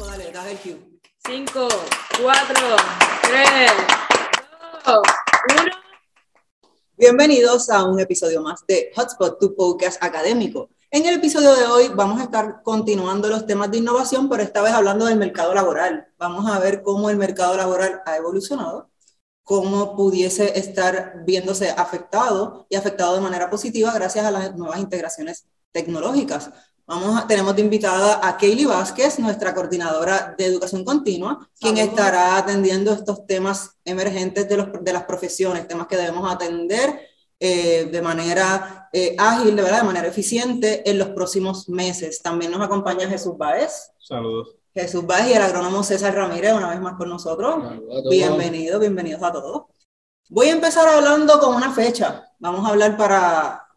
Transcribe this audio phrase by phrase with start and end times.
[0.00, 1.00] 5, dale, das el cue.
[1.26, 1.68] 5,
[2.22, 2.54] 4,
[3.22, 3.72] 3,
[4.86, 4.98] 2,
[5.60, 5.72] 1.
[6.96, 10.70] Bienvenidos a un episodio más de Hotspot, tu podcast académico.
[10.90, 14.62] En el episodio de hoy vamos a estar continuando los temas de innovación, pero esta
[14.62, 16.08] vez hablando del mercado laboral.
[16.16, 18.88] Vamos a ver cómo el mercado laboral ha evolucionado,
[19.42, 25.46] cómo pudiese estar viéndose afectado y afectado de manera positiva gracias a las nuevas integraciones
[25.72, 26.50] tecnológicas.
[26.90, 32.36] Vamos a, tenemos de invitada a Kaylee Vázquez, nuestra coordinadora de educación continua, quien estará
[32.36, 37.00] atendiendo estos temas emergentes de, los, de las profesiones, temas que debemos atender
[37.38, 42.22] eh, de manera eh, ágil, de, verdad, de manera eficiente en los próximos meses.
[42.22, 43.92] También nos acompaña Jesús Báez.
[44.00, 44.56] Saludos.
[44.74, 47.66] Jesús Báez y el agrónomo César Ramírez, una vez más con nosotros.
[48.10, 49.62] Bienvenidos, bienvenidos a todos.
[50.28, 52.24] Voy a empezar hablando con una fecha.
[52.40, 53.69] Vamos a hablar para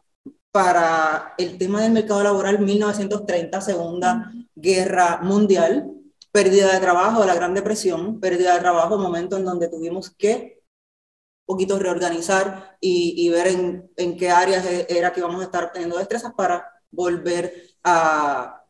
[0.53, 5.91] para el tema del mercado laboral 1930, Segunda Guerra Mundial,
[6.31, 10.61] pérdida de trabajo, la Gran Depresión, pérdida de trabajo, momento en donde tuvimos que
[11.47, 15.45] un poquito reorganizar y, y ver en, en, qué áreas e, era que íbamos a
[15.45, 18.63] estar teniendo destrezas para volver a,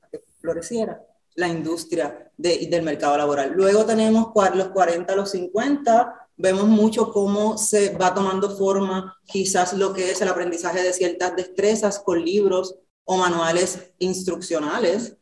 [0.00, 1.04] a que floreciera
[1.34, 3.52] la industria de, del mercado laboral.
[3.52, 9.92] Luego tenemos los 40, los 50, vemos mucho cómo se va tomando forma quizás lo
[9.92, 15.16] que es el aprendizaje de ciertas destrezas con libros o manuales instruccionales,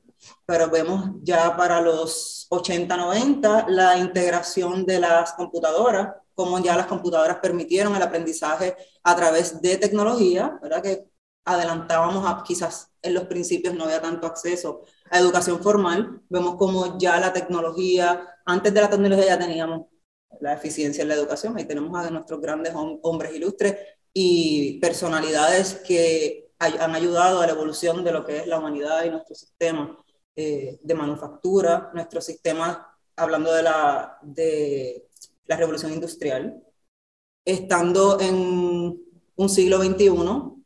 [0.47, 6.87] pero vemos ya para los 80, 90 la integración de las computadoras, cómo ya las
[6.87, 10.83] computadoras permitieron el aprendizaje a través de tecnología, ¿verdad?
[10.83, 11.05] Que
[11.45, 16.99] adelantábamos a, quizás en los principios no había tanto acceso a educación formal, vemos como
[16.99, 19.87] ya la tecnología, antes de la tecnología ya teníamos
[20.41, 21.57] la eficiencia en la educación.
[21.57, 23.77] Ahí tenemos a nuestros grandes hombres ilustres
[24.13, 29.11] y personalidades que han ayudado a la evolución de lo que es la humanidad y
[29.11, 29.97] nuestro sistema
[30.37, 35.09] eh, de manufactura, nuestro sistema, hablando de la, de
[35.47, 36.63] la revolución industrial,
[37.45, 39.03] estando en
[39.35, 40.63] un siglo XXI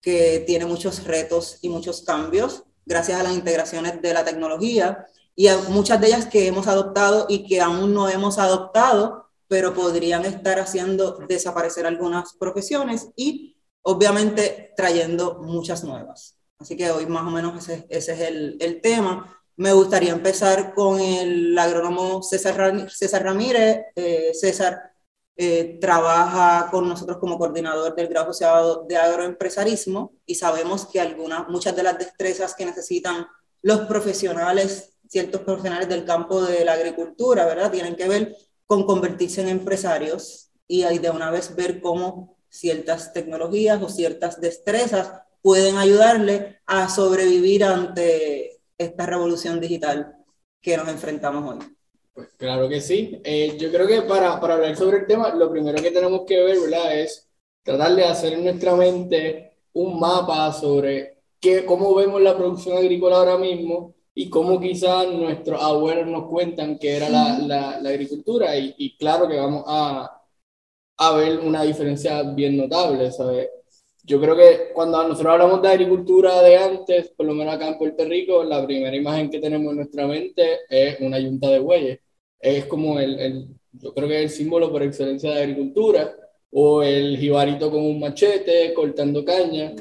[0.00, 5.06] que tiene muchos retos y muchos cambios gracias a las integraciones de la tecnología
[5.36, 10.24] y muchas de ellas que hemos adoptado y que aún no hemos adoptado, pero podrían
[10.24, 16.36] estar haciendo desaparecer algunas profesiones y obviamente trayendo muchas nuevas.
[16.58, 19.42] Así que hoy más o menos ese, ese es el, el, tema.
[19.56, 23.86] Me gustaría empezar con el agrónomo César, César Ramírez.
[23.96, 24.90] Eh, César
[25.42, 31.48] eh, trabaja con nosotros como coordinador del grado asociado de agroempresarismo y sabemos que algunas,
[31.48, 33.26] muchas de las destrezas que necesitan
[33.62, 37.72] los profesionales ciertos profesionales del campo de la agricultura, ¿verdad?
[37.72, 43.12] Tienen que ver con convertirse en empresarios y ahí de una vez ver cómo ciertas
[43.12, 45.12] tecnologías o ciertas destrezas
[45.42, 50.14] pueden ayudarle a sobrevivir ante esta revolución digital
[50.60, 51.76] que nos enfrentamos hoy.
[52.14, 53.20] Pues claro que sí.
[53.24, 56.40] Eh, yo creo que para, para hablar sobre el tema, lo primero que tenemos que
[56.40, 57.00] ver, ¿verdad?
[57.00, 57.28] Es
[57.64, 63.16] tratar de hacer en nuestra mente un mapa sobre qué, cómo vemos la producción agrícola
[63.16, 68.54] ahora mismo y cómo quizás nuestros abuelos nos cuentan que era la, la, la agricultura
[68.54, 70.22] y, y, claro que vamos a,
[70.98, 73.48] a ver una diferencia bien notable, ¿sabes?
[74.04, 77.78] Yo creo que cuando nosotros hablamos de agricultura de antes, por lo menos acá en
[77.78, 82.00] Puerto Rico, la primera imagen que tenemos en nuestra mente es una yunta de bueyes.
[82.38, 86.14] Es como el, el yo creo que es el símbolo por excelencia de agricultura,
[86.50, 89.74] o el jibarito con un machete cortando caña.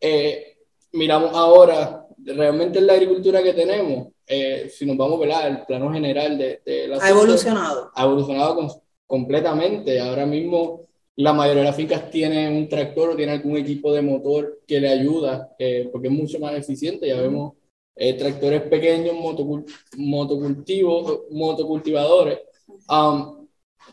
[0.00, 0.56] Eh,
[0.92, 5.92] miramos ahora realmente la agricultura que tenemos, eh, si nos vamos a ver el plano
[5.92, 6.98] general de, de la...
[6.98, 7.90] Ha evolucionado.
[7.94, 10.00] Ha evolucionado completamente.
[10.00, 14.02] Ahora mismo la mayoría de las fincas tienen un tractor o tienen algún equipo de
[14.02, 17.06] motor que le ayuda, eh, porque es mucho más eficiente.
[17.06, 17.54] Ya vemos
[17.94, 19.14] eh, tractores pequeños,
[19.96, 22.38] motocultivos, motocultivadores.
[22.88, 23.41] Um,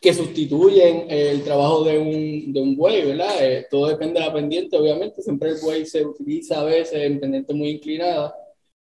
[0.01, 3.35] que sustituyen el trabajo de un, de un buey, ¿verdad?
[3.41, 7.19] Eh, todo depende de la pendiente, obviamente, siempre el buey se utiliza a veces en
[7.19, 8.34] pendiente muy inclinada,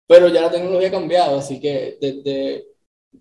[0.05, 2.67] pero ya la tecnología ha cambiado, así que desde,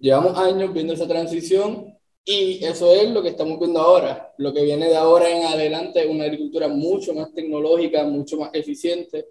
[0.00, 4.34] llevamos años viendo esa transición y eso es lo que estamos viendo ahora.
[4.38, 8.50] Lo que viene de ahora en adelante es una agricultura mucho más tecnológica, mucho más
[8.52, 9.26] eficiente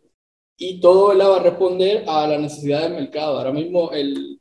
[0.57, 1.31] y todo ¿verdad?
[1.31, 3.37] va a responder a la necesidad del mercado.
[3.37, 4.39] Ahora mismo el,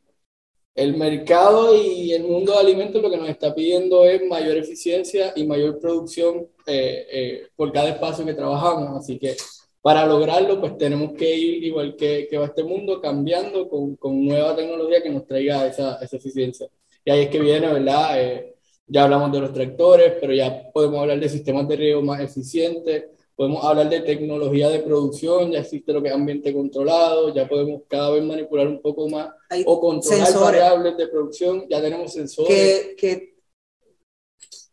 [0.74, 5.32] el mercado y el mundo de alimentos lo que nos está pidiendo es mayor eficiencia
[5.36, 8.98] y mayor producción eh, eh, por cada espacio que trabajamos.
[8.98, 9.36] Así que
[9.80, 14.24] para lograrlo, pues tenemos que ir, igual que, que va este mundo, cambiando con, con,
[14.24, 16.66] nueva tecnología que nos traiga esa, esa eficiencia.
[17.04, 18.20] Y ahí es que viene, ¿verdad?
[18.20, 18.54] Eh,
[18.86, 23.04] ya hablamos de los tractores, pero ya podemos hablar de sistemas de riego más eficientes,
[23.36, 27.82] podemos hablar de tecnología de producción, ya existe lo que es ambiente controlado, ya podemos
[27.88, 29.30] cada vez manipular un poco más
[29.66, 32.48] o controlar variables de producción, ya tenemos sensores.
[32.48, 33.34] Que, que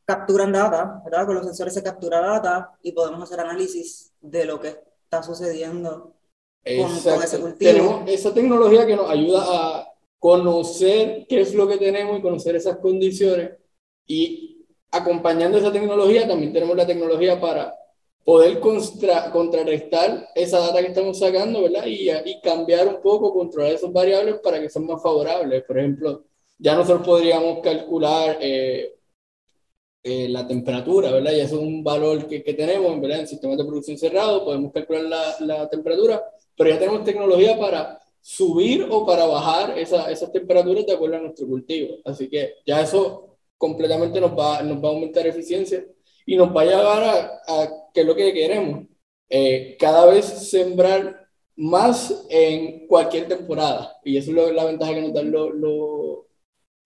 [0.05, 1.25] capturan data, ¿verdad?
[1.25, 6.13] Con los sensores se captura data y podemos hacer análisis de lo que está sucediendo
[6.63, 7.71] con, ese cultivo.
[7.71, 9.87] Tenemos esa tecnología que nos ayuda a
[10.19, 13.51] conocer qué es lo que tenemos y conocer esas condiciones
[14.05, 17.73] y acompañando esa tecnología también tenemos la tecnología para
[18.23, 21.85] poder contra, contrarrestar esa data que estamos sacando, ¿verdad?
[21.85, 25.63] Y, y cambiar un poco, controlar esas variables para que sean más favorables.
[25.63, 26.23] Por ejemplo,
[26.57, 28.95] ya nosotros podríamos calcular eh,
[30.03, 31.31] eh, la temperatura, ¿verdad?
[31.33, 33.19] Y eso es un valor que, que tenemos, ¿verdad?
[33.21, 36.23] En sistemas de producción cerrado podemos calcular la, la, temperatura,
[36.56, 41.21] pero ya tenemos tecnología para subir o para bajar esa, esas temperaturas de acuerdo a
[41.21, 41.97] nuestro cultivo.
[42.06, 45.85] Así que ya eso completamente nos va, nos va a aumentar eficiencia
[46.25, 48.85] y nos va a llevar a, a que es lo que queremos,
[49.29, 53.97] eh, cada vez sembrar más en cualquier temporada.
[54.03, 55.53] Y eso es la ventaja que nos dan los,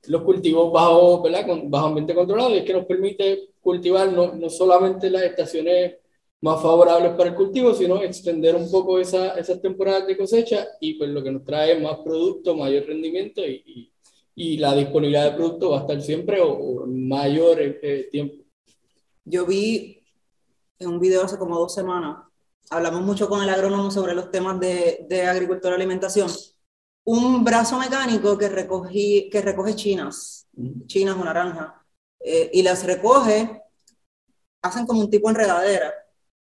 [0.07, 1.47] los, cultivos bajo, ¿verdad?
[1.47, 5.95] Con, bajo ambiente controlado, y es que nos permite cultivar no, no solamente las estaciones
[6.41, 10.93] más favorables para el cultivo, sino extender un poco esa, esas temporadas de cosecha y
[10.93, 13.91] pues lo que nos trae más producto, mayor rendimiento y,
[14.35, 18.43] y, la disponibilidad de producto va a estar siempre o, mayor eh, tiempo.
[19.23, 19.94] Yo vi
[20.79, 22.17] en un video hace como dos semanas,
[22.69, 26.29] hablamos mucho con el agrónomo sobre los temas de, de agricultura y alimentación,
[27.05, 30.47] un brazo mecánico que, recogí, que recoge chinas,
[30.87, 31.85] chinas o naranja,
[32.19, 33.61] eh, y las recoge,
[34.61, 35.93] hacen como un tipo enredadera,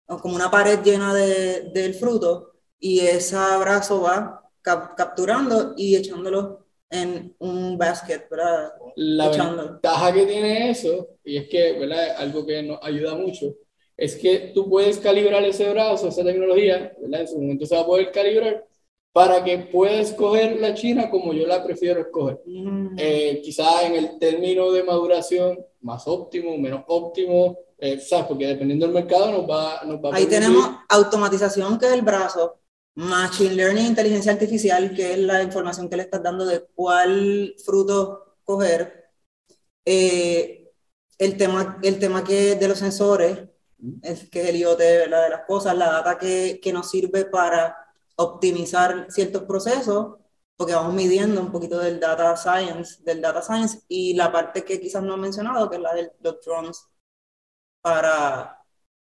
[0.07, 6.65] o como una pared llena de, del fruto, y ese brazo va capturando y echándolo
[6.89, 8.73] en un basket, ¿verdad?
[8.95, 12.17] La ventaja que tiene eso, y es que, ¿verdad?
[12.17, 13.55] Algo que nos ayuda mucho,
[13.99, 17.21] es que tú puedes calibrar ese brazo, esa tecnología, ¿verdad?
[17.21, 18.65] En su momento se va a poder calibrar
[19.11, 22.39] para que puedas escoger la China como yo la prefiero escoger.
[22.45, 22.95] Mm.
[22.97, 28.27] Eh, quizá en el término de maduración más óptimo, menos óptimo, eh, ¿sabes?
[28.27, 32.01] Porque dependiendo del mercado nos va, nos va a Ahí tenemos automatización, que es el
[32.01, 32.59] brazo,
[32.95, 38.35] Machine Learning, inteligencia artificial, que es la información que le estás dando de cuál fruto
[38.43, 39.09] coger.
[39.85, 40.71] Eh,
[41.17, 43.48] el, tema, el tema que de los sensores,
[44.01, 47.75] es, que es el IoT de las cosas, la data que, que nos sirve para
[48.15, 50.17] optimizar ciertos procesos,
[50.57, 54.79] porque vamos midiendo un poquito del data science, del data science, y la parte que
[54.79, 56.85] quizás no he mencionado, que es la de los drones,
[57.81, 58.61] para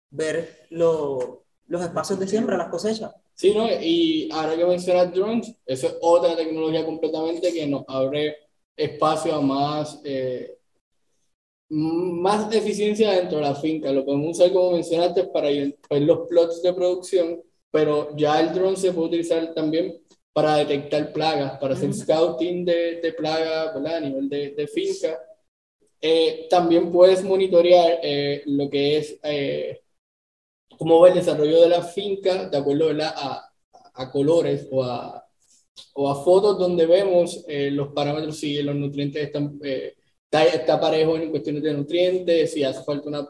[0.09, 3.13] ver lo, los espacios de siembra, las cosechas.
[3.35, 3.67] Sí, ¿no?
[3.67, 8.37] Y ahora que mencionas drones, eso es otra tecnología completamente que nos abre
[8.75, 10.59] espacio a más eh,
[11.69, 13.91] más eficiencia dentro de la finca.
[13.91, 18.77] Lo podemos usar, como mencionaste, para ver los plots de producción, pero ya el drone
[18.77, 19.99] se puede utilizar también
[20.33, 25.19] para detectar plagas, para hacer scouting de, de plagas a nivel de, de finca.
[26.01, 29.79] Eh, también puedes monitorear eh, lo que es eh,
[30.77, 33.49] cómo va el desarrollo de la finca de acuerdo A,
[33.93, 35.25] a colores o a,
[35.93, 39.57] o a fotos donde vemos los parámetros si los nutrientes están
[40.41, 43.29] está, parejo en cuestiones de nutrientes, si hace falta una,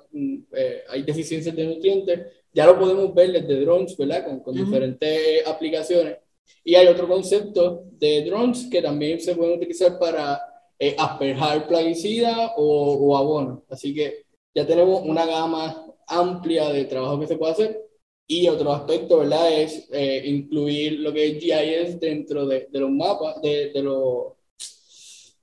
[0.53, 2.19] eh, hay deficiencias de nutrientes,
[2.53, 4.25] ya lo podemos ver desde drones, ¿verdad?
[4.25, 6.17] Con, con diferentes aplicaciones.
[6.63, 10.39] Y hay otro concepto de drones que también se pueden utilizar para
[10.79, 13.63] eh, asperjar plaguicida o, o abono.
[13.69, 17.81] Así que ya tenemos una gama amplia de trabajo que se puede hacer.
[18.27, 19.51] Y otro aspecto, ¿verdad?
[19.51, 24.33] Es eh, incluir lo que es GIS dentro de, de los mapas, de, de los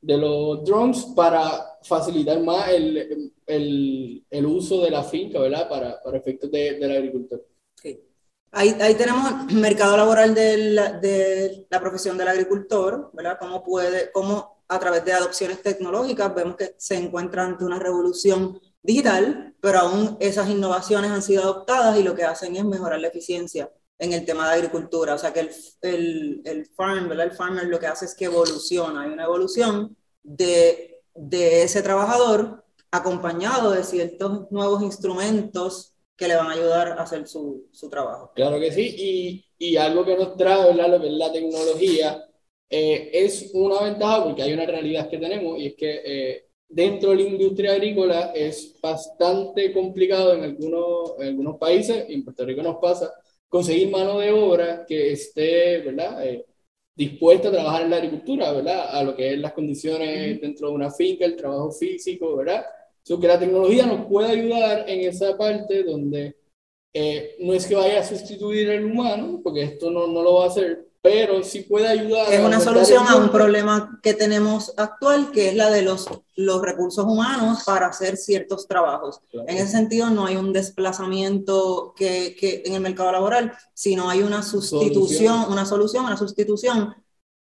[0.01, 5.69] de los drones para facilitar más el, el, el uso de la finca, ¿verdad?
[5.69, 7.47] Para, para efectos de, del agricultor.
[8.53, 13.37] Ahí, ahí, tenemos mercado laboral de la, de la, profesión del agricultor, ¿verdad?
[13.39, 18.61] Cómo puede, cómo a través de adopciones tecnológicas vemos que se encuentra ante una revolución
[18.83, 23.09] digital, pero aún esas innovaciones han sido adoptadas y lo que hacen es mejorar la
[23.09, 25.15] eficiencia en el tema de agricultura.
[25.15, 25.51] O sea que el,
[25.83, 27.27] el, el farm, ¿verdad?
[27.27, 29.03] El farmer lo que hace es que evoluciona.
[29.03, 36.49] Hay una evolución de, de ese trabajador acompañado de ciertos nuevos instrumentos que le van
[36.49, 38.33] a ayudar a hacer su, su trabajo.
[38.35, 40.91] Claro que sí, y, y algo que nos trae, ¿verdad?
[40.91, 42.25] Lo que es la tecnología,
[42.69, 47.11] eh, es una ventaja porque hay una realidad que tenemos y es que eh, dentro
[47.11, 52.45] de la industria agrícola es bastante complicado en algunos, en algunos países, y en Puerto
[52.45, 53.11] Rico nos pasa,
[53.51, 56.27] conseguir mano de obra que esté, ¿verdad?
[56.27, 56.47] Eh,
[56.95, 58.89] dispuesta a trabajar en la agricultura, ¿verdad?
[58.91, 62.65] A lo que es las condiciones dentro de una finca, el trabajo físico, ¿verdad?
[63.03, 66.37] So que la tecnología nos puede ayudar en esa parte donde
[66.95, 70.45] eh, no es que vaya a sustituir el humano, porque esto no, no lo va
[70.45, 72.33] a hacer, pero sí puede ayudar.
[72.33, 76.61] Es una solución a un problema que tenemos actual, que es la de los, los
[76.61, 79.21] recursos humanos para hacer ciertos trabajos.
[79.33, 84.23] En ese sentido, no hay un desplazamiento que, que, en el mercado laboral, sino hay
[84.23, 86.95] una sustitución, una solución, una sustitución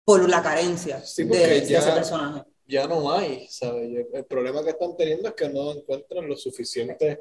[0.06, 2.44] por la carencia de, ese personaje.
[2.68, 4.08] Ya no hay, ¿sabes?
[4.14, 7.20] El problema que están teniendo es que no encuentran lo suficiente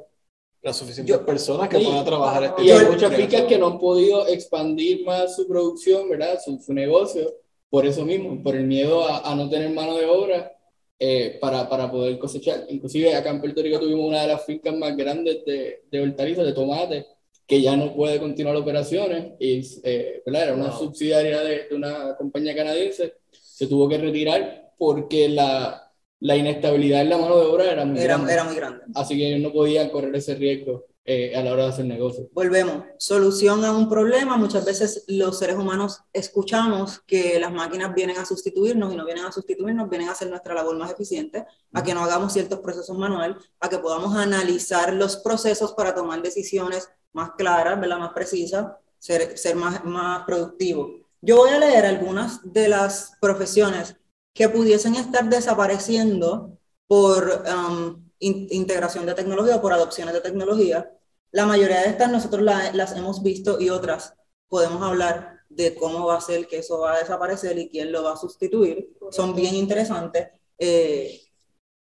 [0.63, 4.27] las suficientes personas que puedan trabajar este Y hay muchas ficas que no han podido
[4.29, 6.39] expandir más su producción, ¿verdad?
[6.45, 7.35] Su, su negocio,
[7.71, 10.53] por eso mismo, por el miedo a, a no tener mano de obra
[10.99, 12.67] eh, para, para, poder cosechar.
[12.69, 16.45] Inclusive acá en Puerto Rico tuvimos una de las fincas más grandes de, de hortalizas,
[16.45, 17.07] de tomate,
[17.47, 20.43] que ya no puede continuar operaciones, y, eh, ¿verdad?
[20.43, 25.90] Era una subsidiaria de, de una compañía canadiense, se tuvo que retirar porque la,
[26.21, 28.33] la inestabilidad en la mano de obra era muy, era, grande.
[28.33, 28.85] Era muy grande.
[28.95, 32.29] Así que ellos no podían correr ese riesgo eh, a la hora de hacer negocio.
[32.33, 32.85] Volvemos.
[32.99, 34.37] Solución a un problema.
[34.37, 39.25] Muchas veces los seres humanos escuchamos que las máquinas vienen a sustituirnos y no vienen
[39.25, 42.97] a sustituirnos, vienen a hacer nuestra labor más eficiente, a que no hagamos ciertos procesos
[42.99, 47.99] manual, a que podamos analizar los procesos para tomar decisiones más claras, ¿verdad?
[47.99, 48.67] más precisas,
[48.99, 50.93] ser, ser más, más productivo.
[51.23, 53.97] Yo voy a leer algunas de las profesiones
[54.33, 60.91] que pudiesen estar desapareciendo por um, integración de tecnología o por adopciones de tecnología.
[61.33, 64.15] La mayoría de estas nosotros las hemos visto y otras
[64.49, 68.03] podemos hablar de cómo va a ser que eso va a desaparecer y quién lo
[68.03, 68.97] va a sustituir.
[69.11, 70.29] Son bien interesantes.
[70.59, 71.21] Eh,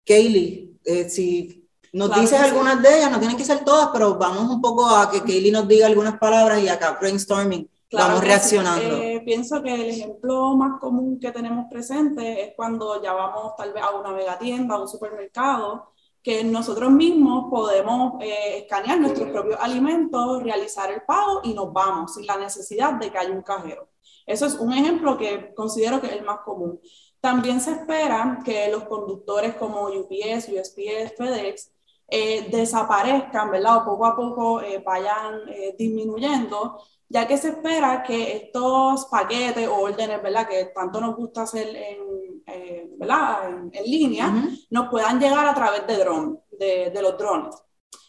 [0.05, 4.49] Kaylee, eh, si nos dices algunas de ellas, no tienen que ser todas, pero vamos
[4.49, 8.95] un poco a que Kaylee nos diga algunas palabras y acá brainstorming vamos reaccionando.
[8.97, 13.73] Eh, pienso que el ejemplo más común que tenemos presente es cuando ya vamos tal
[13.73, 19.59] vez a una megatienda, a un supermercado, que nosotros mismos podemos eh, escanear nuestros propios
[19.59, 23.89] alimentos, realizar el pago y nos vamos sin la necesidad de que haya un cajero.
[24.25, 26.79] Eso es un ejemplo que considero que es el más común.
[27.19, 31.71] También se espera que los conductores como UPS, USPS, FedEx
[32.07, 33.77] eh, desaparezcan, ¿verdad?
[33.77, 35.41] O poco a poco vayan
[35.77, 40.47] disminuyendo ya que se espera que estos paquetes o órdenes, ¿verdad?
[40.47, 43.49] Que tanto nos gusta hacer en, eh, ¿verdad?
[43.71, 44.33] en, línea,
[44.69, 47.55] nos puedan llegar a través de, drone, de, de los drones.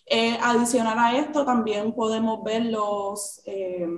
[0.07, 3.89] Eh, adicional a esto, también podemos ver los eh,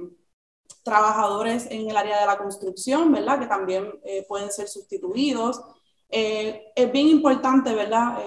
[0.83, 3.39] trabajadores en el área de la construcción, ¿verdad?
[3.39, 5.63] Que también pueden ser sustituidos.
[6.09, 8.19] es bien importante, ¿verdad?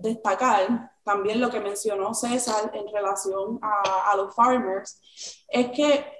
[0.00, 5.00] destacar también lo que mencionó César en relación a, a, los farmers,
[5.48, 6.15] es que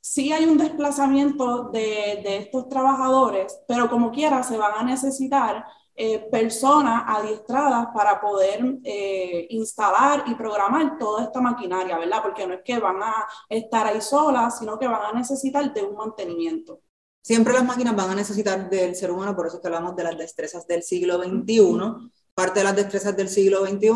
[0.00, 5.64] sí hay un desplazamiento de, de, estos trabajadores, pero como quiera se van a necesitar
[6.02, 12.22] eh, personas adiestradas para poder eh, instalar y programar toda esta maquinaria, ¿verdad?
[12.22, 15.82] Porque no es que van a estar ahí solas, sino que van a necesitar de
[15.82, 16.80] un mantenimiento.
[17.22, 20.04] Siempre las máquinas van a necesitar del ser humano, por eso es que hablamos de
[20.04, 22.10] las destrezas del siglo XXI.
[22.32, 23.90] Parte de las destrezas del siglo XXI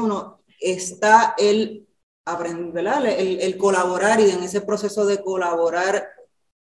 [0.61, 1.89] está el
[2.25, 2.87] aprender,
[3.19, 6.09] El, el, colaborar y en ese proceso de colaborar,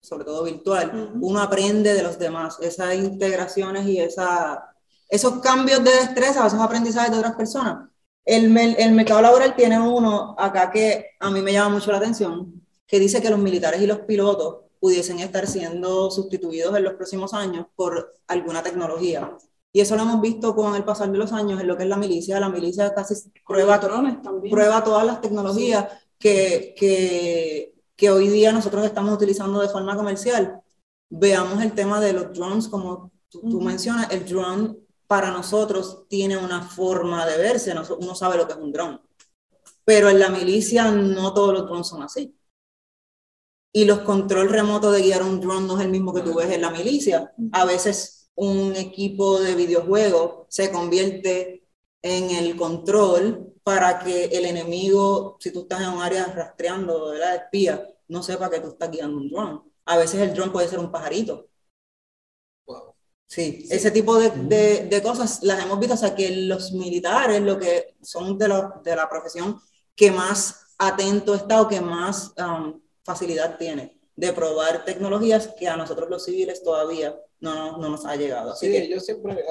[0.02, 4.74] sobre todo virtual, uno aprende de los demás, esas integraciones y esa,
[5.08, 7.90] esos cambios de destreza, esos aprendizajes de otras personas.
[8.26, 12.62] El, el mercado laboral tiene uno acá que a mí me llama mucho la atención,
[12.88, 17.34] que dice que los militares y los pilotos pudiesen estar siendo sustituidos en los próximos
[17.36, 19.38] años por alguna tecnología.
[19.74, 21.90] Y eso lo hemos visto con el pasar de los años en lo que es
[21.90, 22.40] la milicia.
[22.40, 23.80] La milicia casi prueba,
[24.50, 25.88] prueba todas las tecnologías
[26.20, 30.62] que, que, que, hoy día nosotros estamos utilizando de forma comercial.
[31.10, 34.76] Veamos el tema de los drones, como tú, mencionas, el drone
[35.08, 39.00] para nosotros tiene una forma de verse, uno sabe lo que es un drone.
[39.84, 42.36] Pero en la milicia no todos los drones son así.
[43.74, 46.52] Y los control remotos de guiar un drone no es el mismo que tú ves
[46.52, 47.34] en la milicia.
[47.54, 51.68] A veces un equipo de videojuegos se convierte
[52.02, 57.36] en el control para que el enemigo, si tú estás en un área rastreando, la
[57.36, 59.62] espía, no sepa que tú estás guiando un drone.
[59.86, 61.48] A veces el drone puede ser un pajarito.
[63.28, 64.30] Sí, ese tipo de,
[64.90, 68.48] de, cosas las hemos visto, o sea, que los militares, lo que son de,
[68.84, 69.58] de la profesión
[69.96, 75.78] que más atento está o que más um, facilidad tiene de probar tecnologías que a
[75.78, 78.56] nosotros los civiles todavía no, no nos ha llegado.
[78.56, 79.44] sí, ellos siempre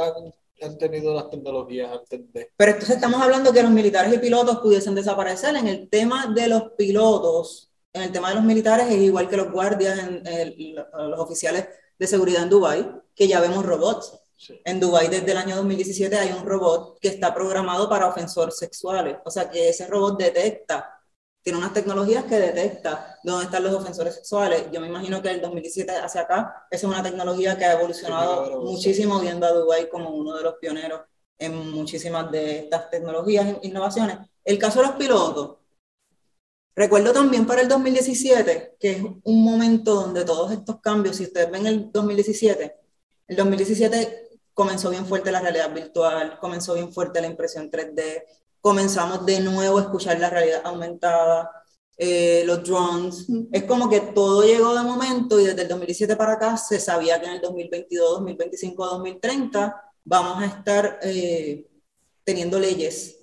[0.63, 2.51] han, tenido las tecnologías antes de...
[2.57, 5.57] Pero entonces estamos hablando que los militares y pilotos pudiesen desaparecer.
[5.57, 9.37] En el tema de los pilotos, en el tema de los militares es igual que
[9.37, 11.67] los guardias, en, los oficiales
[11.99, 14.19] de seguridad en Dubái, que ya vemos robots.
[14.65, 19.17] En Dubái desde el año 2017 hay un robot que está programado para ofensores sexuales.
[19.25, 21.00] O sea que ese robot detecta
[21.43, 24.67] tiene unas tecnologías que detecta dónde están los ofensores sexuales.
[24.73, 28.61] Yo me imagino que del 2017 hacia acá, esa es una tecnología que ha evolucionado
[28.61, 31.01] muchísimo, viendo a Dubái como uno de los pioneros
[31.39, 34.19] en muchísimas de estas tecnologías e innovaciones.
[34.45, 35.57] El caso de los pilotos.
[36.75, 41.51] Recuerdo también para el 2017, que es un momento donde todos estos cambios, si ustedes
[41.51, 42.77] ven el 2017,
[43.29, 48.25] el 2017 comenzó bien fuerte la realidad virtual, comenzó bien fuerte la impresión 3D,
[48.61, 51.51] comenzamos de nuevo a escuchar la realidad aumentada,
[51.97, 53.27] eh, los drones.
[53.53, 57.21] Es como que todo llegó de momento y desde el 2017 para acá se sabía
[57.21, 61.67] que en el 2022, 2025, 2030 vamos a estar eh,
[62.25, 63.19] teniendo leyes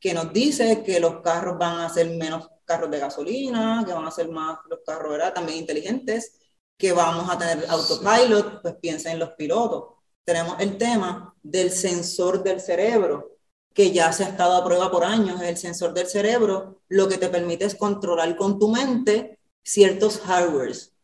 [0.00, 4.06] que nos dice que los carros van a ser menos carros de gasolina, que van
[4.06, 5.34] a ser más los carros ¿verdad?
[5.34, 6.38] también inteligentes,
[6.76, 9.96] que vamos a tener autopilot, pues piensa en los pilotos.
[10.24, 13.39] Tenemos el tema del sensor del cerebro,
[13.74, 17.18] que ya se ha estado a prueba por años, el sensor del cerebro, lo que
[17.18, 20.94] te permite es controlar con tu mente ciertos hardwares.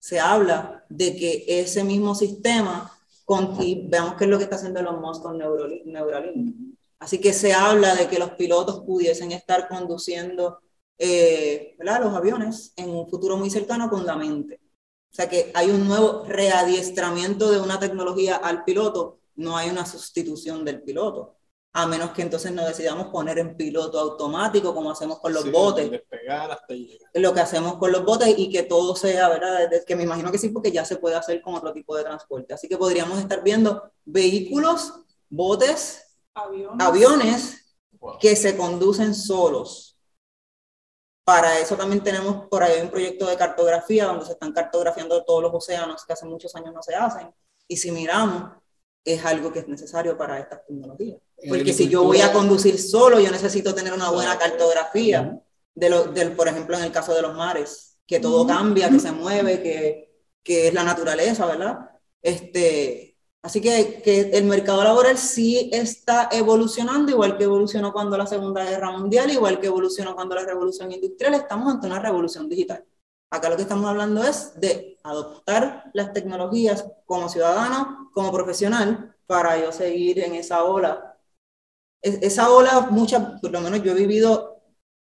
[0.00, 2.92] Se habla de que ese mismo sistema,
[3.24, 5.40] con, y veamos qué es lo que está haciendo los Musk con.
[6.98, 10.60] Así que se habla de que los pilotos pudiesen estar conduciendo
[10.98, 14.60] eh, los aviones en un futuro muy cercano con la mente.
[15.12, 19.86] O sea que hay un nuevo readiestramiento de una tecnología al piloto, no hay una
[19.86, 21.37] sustitución del piloto
[21.72, 25.90] a menos que entonces nos decidamos poner en piloto automático, como hacemos con los botes.
[27.14, 29.70] Lo que hacemos con los botes y que todo sea, ¿verdad?
[29.86, 32.54] Que me imagino que sí, porque ya se puede hacer con otro tipo de transporte.
[32.54, 34.94] Así que podríamos estar viendo vehículos,
[35.28, 37.76] botes, aviones,
[38.20, 39.98] que se conducen solos.
[41.24, 45.42] Para eso también tenemos por ahí un proyecto de cartografía donde se están cartografiando todos
[45.42, 47.32] los océanos que hace muchos años no se hacen.
[47.66, 48.52] Y si miramos,
[49.12, 51.18] es algo que es necesario para estas tecnologías.
[51.48, 55.40] Porque si yo voy a conducir solo, yo necesito tener una buena cartografía,
[55.74, 58.98] de lo, del, por ejemplo, en el caso de los mares, que todo cambia, que
[58.98, 61.78] se mueve, que, que, es la naturaleza, ¿verdad?
[62.20, 68.26] Este, así que, que el mercado laboral sí está evolucionando, igual que evolucionó cuando la
[68.26, 72.84] Segunda Guerra Mundial, igual que evolucionó cuando la Revolución Industrial, estamos ante una revolución digital.
[73.30, 79.60] Acá lo que estamos hablando es de adoptar las tecnologías como ciudadano, como profesional, para
[79.60, 81.08] yo seguir en esa ola
[82.02, 84.62] esa ola, muchas, por lo menos yo he vivido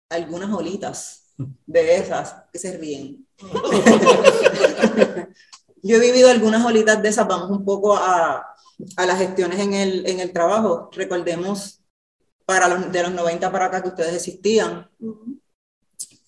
[0.09, 1.33] algunas olitas
[1.65, 3.25] de esas que se ríen.
[5.83, 8.55] yo he vivido algunas olitas de esas, vamos un poco a,
[8.95, 10.89] a las gestiones en el, en el trabajo.
[10.91, 11.81] Recordemos
[12.45, 14.89] para los, de los 90 para acá que ustedes existían,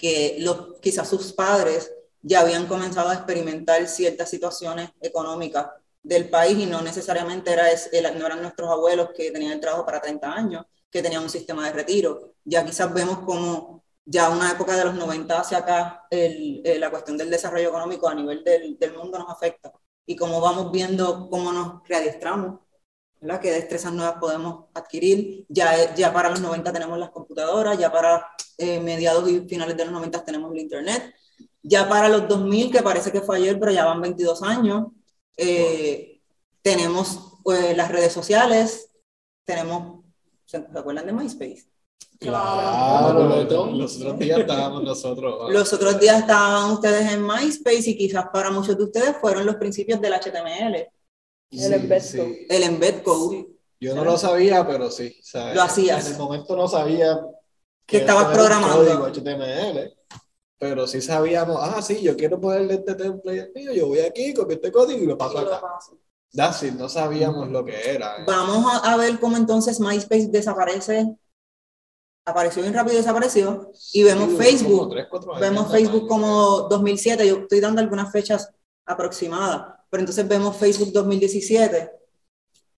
[0.01, 5.67] que los, quizás sus padres ya habían comenzado a experimentar ciertas situaciones económicas
[6.01, 10.01] del país y no necesariamente era, no eran nuestros abuelos que tenían el trabajo para
[10.01, 12.33] 30 años, que tenían un sistema de retiro.
[12.43, 16.89] Ya quizás vemos como ya una época de los 90 hacia acá el, eh, la
[16.89, 19.71] cuestión del desarrollo económico a nivel del, del, mundo nos afecta
[20.07, 22.59] y como vamos viendo cómo nos readiestramos,
[23.19, 23.39] ¿verdad?
[23.39, 25.45] qué destrezas nuevas podemos adquirir.
[25.47, 28.27] Ya, ya para los 90 tenemos las computadoras, ya para
[28.61, 31.15] eh, mediados y finales de los 90 tenemos el Internet,
[31.63, 34.89] ya para los 2000, que parece que fue ayer, pero ya van 22 años,
[35.35, 36.21] eh,
[36.61, 38.91] tenemos pues, las redes sociales,
[39.43, 40.05] tenemos,
[40.45, 41.65] ¿se acuerdan de MySpace?
[42.19, 43.23] Claro,
[43.73, 45.51] los otros días estábamos nosotros.
[45.51, 49.55] Los otros días estaban ustedes en MySpace y quizás para muchos de ustedes fueron los
[49.55, 50.87] principios del HTML.
[51.49, 52.45] el embed code.
[52.47, 53.47] El embed code.
[53.79, 55.19] Yo no lo sabía, pero sí.
[55.55, 56.05] lo hacías.
[56.05, 57.19] En el momento no sabía
[57.91, 58.77] que, estabas programando.
[58.77, 60.01] Código HTML
[60.61, 64.49] pero sí sabíamos, ah, sí, yo quiero ponerle este template mío, yo voy aquí, con
[64.51, 65.59] este código y lo paso acá.
[66.31, 68.17] That's no sabíamos lo que era.
[68.17, 68.25] ¿eh?
[68.27, 71.17] Vamos a, ver cómo entonces MySpace desaparece,
[72.25, 74.93] apareció bien rápido y desapareció, y vemos Facebook,
[75.39, 78.51] vemos Facebook como 2007, yo estoy dando algunas fechas
[78.85, 81.89] aproximadas, pero entonces vemos Facebook 2017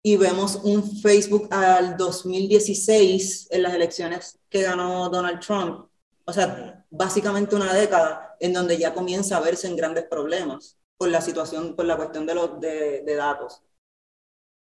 [0.06, 5.88] y vemos un Facebook al 2016 en las elecciones que ganó Donald Trump.
[6.26, 11.08] O sea, básicamente una década en donde ya comienza a verse en grandes problemas por
[11.08, 13.64] la situación, por la cuestión de, los, de, de datos.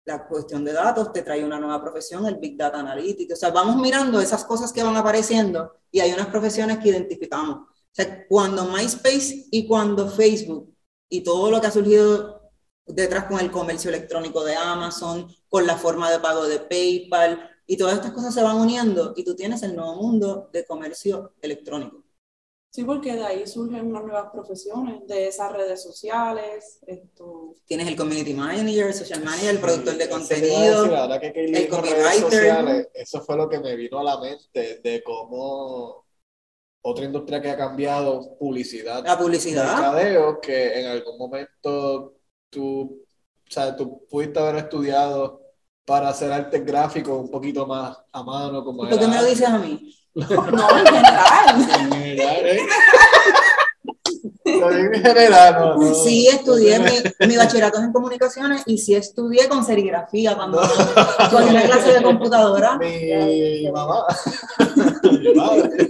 [0.05, 3.33] La cuestión de datos te trae una nueva profesión, el Big Data Analytics.
[3.33, 7.67] O sea, vamos mirando esas cosas que van apareciendo y hay unas profesiones que identificamos.
[7.67, 10.71] O sea, cuando MySpace y cuando Facebook
[11.09, 12.44] y todo lo que ha surgido
[12.85, 17.77] detrás con el comercio electrónico de Amazon, con la forma de pago de PayPal, y
[17.77, 22.03] todas estas cosas se van uniendo y tú tienes el nuevo mundo de comercio electrónico.
[22.75, 26.79] Sí, porque de ahí surgen unas nuevas profesiones, de esas redes sociales.
[26.85, 27.55] Esto...
[27.63, 30.83] Tienes el community manager, el social manager, el productor de contenido,
[31.23, 32.91] el copywriter.
[32.93, 36.05] eso fue lo que me vino a la mente, de cómo
[36.81, 39.05] otra industria que ha cambiado, publicidad.
[39.05, 39.73] La publicidad.
[39.73, 42.15] Mercadeo, que en algún momento
[42.49, 43.03] tú,
[43.47, 45.41] o sea, tú pudiste haber estudiado
[45.85, 48.63] para hacer arte gráfico un poquito más a mano.
[48.63, 49.95] Como ¿Por qué me lo dices a mí?
[50.15, 51.55] No, en general.
[51.75, 52.59] En general, ¿eh?
[54.45, 55.93] en general, no, no.
[55.95, 60.59] Sí, estudié mi, mi bachillerato en comunicaciones y sí estudié con serigrafía cuando
[61.31, 62.77] cogí una clase de computadora.
[62.77, 64.05] Mi mamá,
[65.03, 65.89] mi madre,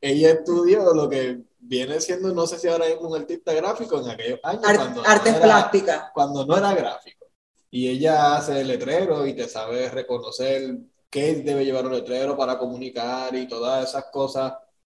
[0.00, 4.08] ella estudió lo que viene siendo, no sé si ahora es un artista gráfico en
[4.10, 4.62] aquellos años.
[4.62, 6.10] Cuando no artes era- plásticas.
[6.14, 7.26] Cuando no era gráfico.
[7.70, 10.78] Y ella hace letrero y te sabe reconocer
[11.10, 14.54] qué debe llevar un letrero para comunicar y todas esas cosas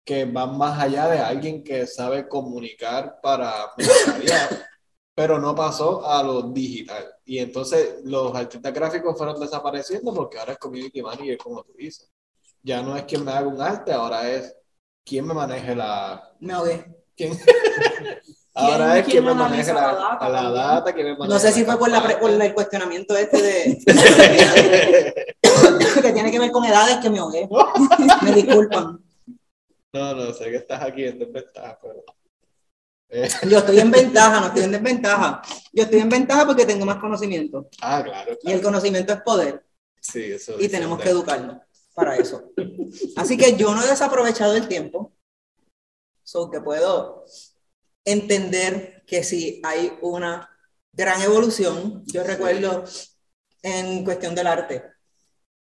[0.05, 3.53] que van más allá de alguien que sabe comunicar para
[5.15, 7.05] pero no pasó a lo digital.
[7.25, 12.11] Y entonces los artistas gráficos fueron desapareciendo porque ahora es community manager, como tú dices.
[12.63, 14.55] Ya no es quien me haga un arte, ahora es
[15.09, 16.31] quien me maneje la...
[16.41, 16.85] Me ahogué.
[17.17, 17.33] ¿Quién?
[18.55, 20.55] Ahora es quién quien me analiza la, la data la también?
[20.55, 20.93] data,
[21.23, 21.91] me No sé si la fue por,
[22.31, 23.79] la, el cuestionamiento este de
[26.03, 27.49] que tiene que ver con edades que me ahogué.
[28.23, 28.99] Me disculpan.
[29.93, 32.03] No, no, sé que estás aquí en desventaja, pero...
[33.11, 35.41] Eh, Yo estoy en ventaja, no estoy en desventaja.
[35.73, 37.69] Yo estoy en ventaja porque tengo más conocimiento.
[37.81, 38.63] ah, claro, Y el claro.
[38.63, 39.65] conocimiento es poder.
[40.01, 41.59] Sí, eso Y tenemos que educarnos
[41.99, 42.53] para eso.
[43.17, 45.13] Así que yo no he desaprovechado el tiempo.
[46.23, 47.25] So que puedo
[48.05, 50.49] entender que si hay una
[50.93, 52.05] gran evolución.
[52.07, 52.85] Yo recuerdo
[53.63, 54.85] en cuestión del arte.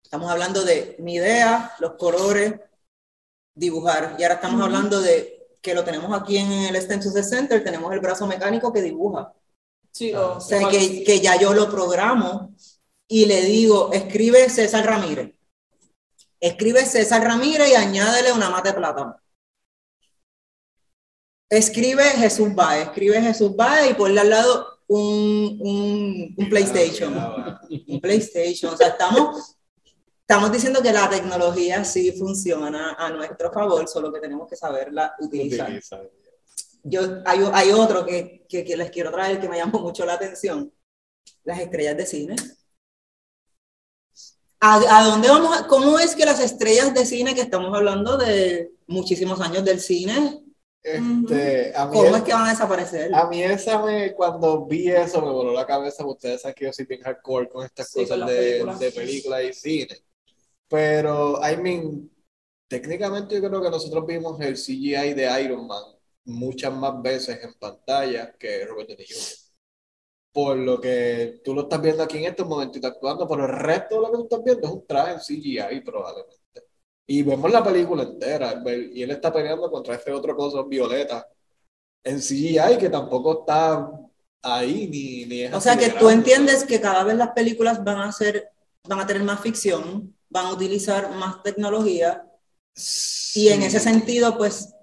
[0.02, 2.54] Estamos hablando de mi idea, los colores,
[3.54, 4.16] dibujar.
[4.18, 4.64] Y ahora estamos Ujú.
[4.64, 8.72] hablando de que lo tenemos aquí en el STEM Success Center, tenemos el brazo mecánico
[8.72, 9.32] que dibuja.
[9.90, 12.54] Sí, Ah, o O sea, que, que ya yo lo programo
[13.06, 15.34] y le digo, escribe César Ramírez.
[16.42, 19.16] Escribe César Ramírez y añádele una mate de plátano.
[21.48, 27.14] Escribe Jesús Baez, escribe Jesús Baez y ponle al lado un, un, un PlayStation.
[27.86, 28.74] Un PlayStation.
[28.74, 29.56] O sea, estamos,
[30.20, 35.14] estamos diciendo que la tecnología sí funciona a nuestro favor, solo que tenemos que saberla
[35.20, 35.68] utilizar.
[35.68, 36.00] Utiliza.
[36.82, 40.14] Yo, hay, hay otro que, que, que les quiero traer que me llamó mucho la
[40.14, 40.74] atención.
[41.44, 42.36] Las estrellas de cine.
[44.68, 45.56] ¿A, a dónde vamos?
[45.58, 49.80] a- ¿Cómo es que las estrellas de cine, que estamos hablando de muchísimos años del
[49.80, 50.40] cine,
[50.84, 53.12] Este, a mí, cómo es que van a desaparecer?
[53.14, 56.72] a mí esa me, cuando vi eso me voló la cabeza, ustedes saben que yo
[56.72, 58.78] soy bien hardcore con estas Sí, con cosas las de, películas.
[58.80, 59.96] de películas y cine.
[60.68, 62.10] Pero, I mean,
[62.68, 65.84] técnicamente yo creo que nosotros vimos el CGI de Iron Man
[66.24, 69.38] muchas más veces en pantalla que Robert Downey Jr.
[70.32, 73.96] Por lo que tú lo estás viendo aquí en estos momentitos actuando, pero el resto
[73.96, 76.38] de lo que tú estás viendo es un traje en CGI probablemente.
[77.06, 81.26] Y vemos la película entera, y él está peleando contra este otro cosa violeta
[82.04, 83.90] en CGI que tampoco está
[84.42, 87.98] ahí ni, ni es O sea que tú entiendes que cada vez las películas van
[88.00, 88.48] a ser,
[88.88, 92.24] van a tener más ficción, van a utilizar más tecnología,
[92.74, 93.66] y en Sí.
[93.66, 94.74] ese sentido, pues,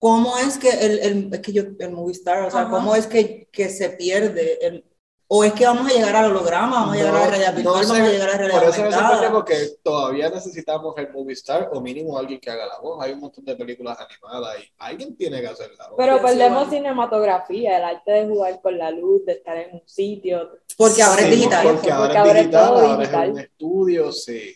[0.00, 2.70] ¿cómo es que el, el, es que yo, el movie star, o sea, Ajá.
[2.70, 4.58] cómo es que, que se pierde?
[4.66, 4.84] El,
[5.28, 7.82] o es que vamos a llegar al holograma, vamos a llegar a la realidad virtual,
[7.86, 9.32] no vamos sé, a llegar a la realidad por eso me sorprende aumentada.
[9.32, 13.02] porque todavía necesitamos el movie star o mínimo alguien que haga la voz.
[13.02, 15.96] Hay un montón de películas animadas y alguien tiene que hacer la voz.
[15.96, 20.50] Pero perdemos cinematografía, el arte de jugar con la luz, de estar en un sitio.
[20.76, 21.62] Porque ahora es Sí, digital.
[21.64, 23.28] Porque Porque ahora ahora es es digital, todo ahora digital.
[23.28, 24.54] es un estudio, sí.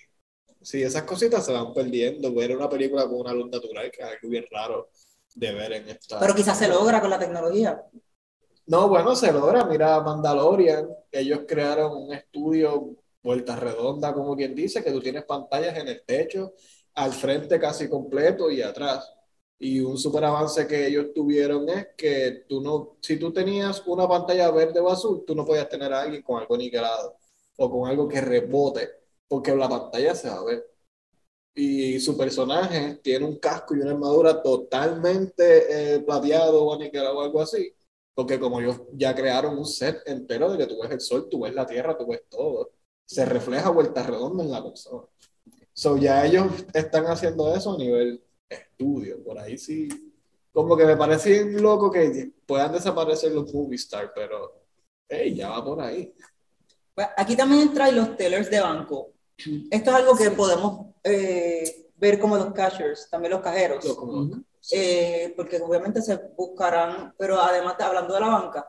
[0.63, 2.33] Sí, esas cositas se van perdiendo.
[2.35, 4.91] Ver una película con una luz natural que es algo bien raro
[5.35, 6.19] de ver en esta.
[6.21, 7.83] Pero quizás se logra con la tecnología.
[8.71, 9.65] No, bueno, se logra.
[9.65, 15.77] Mira, Mandalorian, ellos crearon un estudio vuelta redonda, como quien dice, que tú tienes pantallas
[15.77, 16.55] en el techo,
[16.95, 19.13] al frente casi completo y atrás.
[19.59, 24.09] Y un super avance que ellos tuvieron es que tú no, si tú tenías una
[24.09, 27.17] pantalla verde o azul, tú no podías tener a alguien con algo niquelado
[27.57, 28.89] o con algo que rebote,
[29.29, 30.65] porque la pantalla se va a ver.
[31.55, 37.23] Y su personaje tiene un casco y una armadura totalmente eh, plateado o aniquilado o
[37.23, 37.75] algo así.
[38.15, 41.43] Porque como ellos ya crearon un set entero de que tú ves el sol, tú
[41.43, 42.73] ves la tierra, tú ves todo.
[43.05, 45.07] Se refleja vuelta redonda en la persona.
[45.73, 49.23] So ya ellos están haciendo eso a nivel estudio.
[49.25, 49.89] Por ahí sí.
[50.53, 54.65] Como que me parece loco que puedan desaparecer los movie stars, pero
[55.09, 56.13] hey, ya va por ahí.
[56.95, 59.13] Pues, Aquí también entran los tellers de banco.
[59.71, 63.85] Esto es algo que podemos eh, ver como los cashers, también los cajeros.
[63.85, 64.77] Lo como- sí.
[64.77, 68.67] Eh, porque obviamente se buscarán, pero además de- hablando de la banca,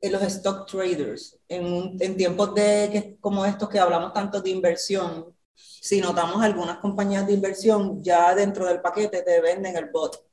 [0.00, 4.50] en los stock traders, en, en tiempos de que, como estos que hablamos tanto de
[4.50, 10.24] inversión, Si notamos algunas compañías de inversión, ya dentro del paquete te venden el bot,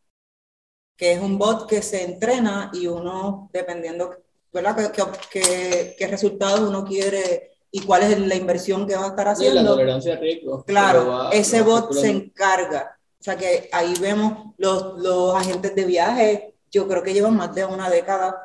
[0.97, 4.15] que es un bot que se entrena y uno, dependiendo,
[4.52, 9.10] ¿verdad?, qué, qué, qué resultados uno quiere y cuál es la inversión que va a
[9.10, 9.62] estar haciendo.
[9.62, 10.64] la tolerancia a riesgo.
[10.66, 12.98] Claro, Va- ese bot se encarga.
[13.20, 17.54] O sea que ahí vemos los, los agentes de viaje, yo creo que llevan más
[17.54, 18.38] de una década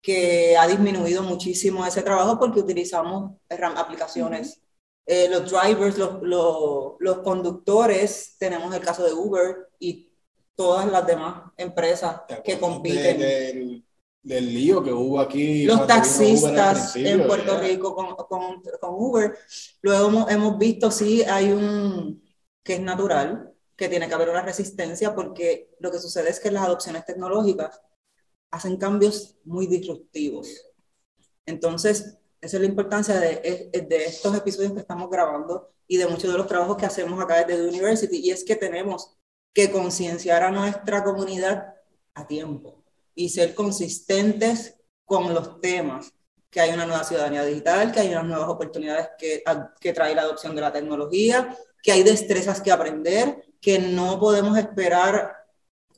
[0.00, 3.32] que ha disminuido muchísimo ese trabajo porque utilizamos
[3.76, 4.60] aplicaciones.
[5.06, 10.08] Eh, los drivers, los, los, los conductores, tenemos el caso de Uber y
[10.54, 13.18] todas las demás empresas ¿Te que compiten.
[13.18, 13.84] de- del,
[14.22, 15.64] del lío que hubo aquí.
[15.64, 17.68] los taxistas en Puerto ¿verdad?
[17.68, 19.36] Rico con, con, con Uber.
[19.80, 22.22] Luego hemos, hemos visto, sí, hay un
[22.62, 26.52] que es natural, que tiene que haber una resistencia, porque lo que sucede es que
[26.52, 27.80] las adopciones tecnológicas
[28.52, 30.48] hacen cambios muy disruptivos.
[31.44, 36.30] Entonces, esa es la importancia de, de estos episodios que estamos grabando y de muchos
[36.30, 39.16] de los trabajos que hacemos acá desde The University, y es que tenemos
[39.52, 41.74] que concienciar a nuestra comunidad
[42.14, 42.81] a tiempo
[43.14, 46.12] y ser consistentes con los temas,
[46.50, 50.14] que hay una nueva ciudadanía digital, que hay unas nuevas oportunidades que, a- que trae
[50.14, 55.34] la adopción de la tecnología, que hay destrezas que aprender, que no podemos esperar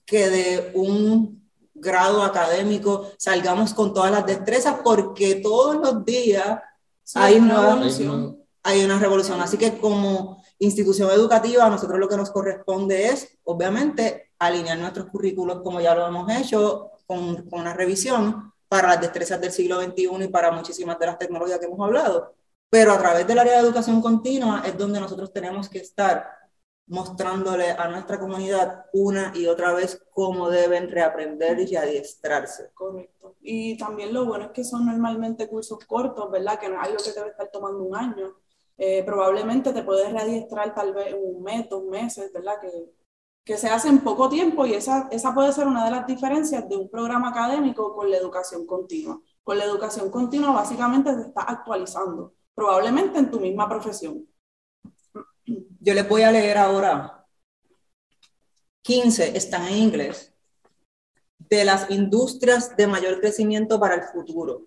[0.07, 6.61] que de un grado académico salgamos con todas las destrezas, porque todos los días
[7.03, 8.43] Sí, hay una nuevas evolución.
[8.63, 9.41] hay una revolución.
[9.41, 15.07] Así que como institución educativa, a nosotros lo que nos corresponde es, obviamente, alinear nuestros
[15.07, 19.81] currículos como ya lo hemos hecho, con, con una revisión para las destrezas del siglo
[19.81, 22.35] XXI y para muchísimas de las tecnologías que hemos hablado.
[22.71, 26.27] Pero a través del área de educación continua es donde nosotros tenemos que estar
[26.87, 32.71] mostrándole a nuestra comunidad una y otra vez cómo deben reaprender y adiestrarse.
[32.75, 33.37] Correcto.
[33.41, 36.59] Y también lo bueno es que son normalmente cursos cortos, ¿verdad?
[36.59, 38.35] Que no es algo que te va estar tomando un año.
[38.77, 42.61] Eh, probablemente te puedes readiestrar tal vez un mes, dos meses, ¿verdad?
[42.61, 42.71] Que,
[43.45, 46.67] que se hace en poco tiempo y esa, esa puede ser una de las diferencias
[46.69, 49.21] de un programa académico con la educación continua.
[49.43, 54.27] Con la educación continua básicamente te estás actualizando, probablemente en tu misma profesión.
[55.45, 57.27] Yo les voy a leer ahora
[58.83, 60.35] 15 están en inglés
[61.39, 64.67] de las industrias de mayor crecimiento para el futuro.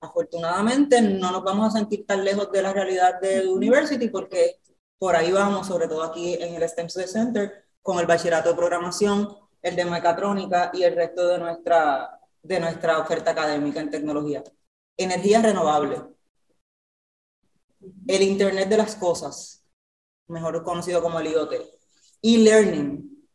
[0.00, 4.60] Afortunadamente no nos vamos a sentir tan lejos de la realidad de University porque
[4.98, 9.28] por ahí vamos, sobre todo aquí en el STEM Center, con el bachillerato de programación,
[9.62, 14.42] el de mecatrónica y el resto de nuestra, de nuestra oferta académica en tecnología.
[14.96, 16.02] Energía renovable.
[18.06, 19.64] El Internet de las Cosas,
[20.26, 21.52] mejor conocido como el IoT.
[22.22, 23.26] E-learning.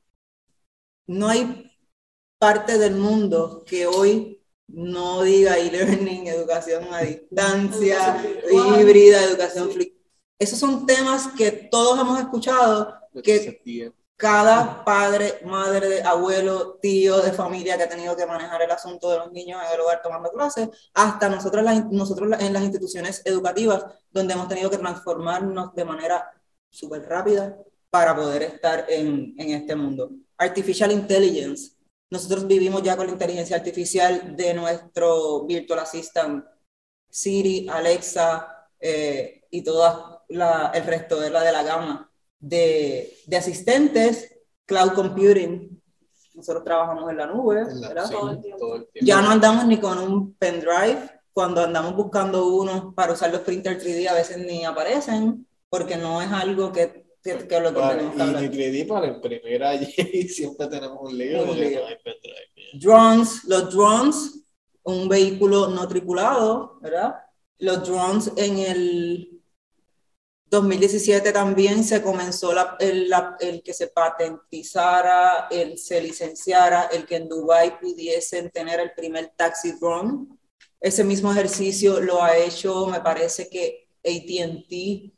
[1.08, 1.72] No hay
[2.38, 8.22] parte del mundo que hoy no diga e-learning, educación a distancia,
[8.52, 10.03] híbrida, educación flexible.
[10.44, 13.62] Esos son temas que todos hemos escuchado, que
[14.16, 19.18] cada padre, madre, abuelo, tío de familia que ha tenido que manejar el asunto de
[19.20, 23.86] los niños en el hogar tomando clases, hasta nosotros, las- nosotros en las instituciones educativas,
[24.12, 26.30] donde hemos tenido que transformarnos de manera
[26.70, 27.58] súper rápida
[27.90, 30.12] para poder estar en, en este mundo.
[30.38, 31.74] Artificial Intelligence.
[32.10, 36.46] Nosotros vivimos ya con la inteligencia artificial de nuestro Virtual Assistant,
[37.10, 39.62] Siri, Alexa eh, y
[40.28, 42.10] todo el resto de la, de la gama
[42.40, 45.82] de, de asistentes, cloud computing.
[46.36, 48.06] Nosotros trabajamos en la nube, En la- ¿verdad?
[48.08, 48.78] sí, Todo el tiempo.
[49.02, 51.10] Ya no andamos ni con un pendrive.
[51.32, 56.22] Cuando andamos buscando uno para usar los printer 3D, a veces ni aparecen, porque no
[56.22, 58.42] es algo que, que, que lo que Para- tenemos que y hablar.
[58.44, 59.88] ni 3D para imprimir allí
[60.30, 61.44] siempre tenemos un lío.
[61.44, 61.80] Un lío.
[61.82, 62.38] no hay pendrive.
[62.74, 64.40] Drones, los drones,
[64.84, 67.16] un vehículo no tripulado, ¿verdad?
[67.60, 69.42] Los drones en el
[70.54, 77.06] 2017 también se comenzó la- el, la- el que se patentizara, el se licenciara, el
[77.06, 80.28] que en Dubái pudiesen tener el primer taxi drone.
[80.80, 85.12] Ese mismo ejercicio lo ha hecho, me parece que AT&T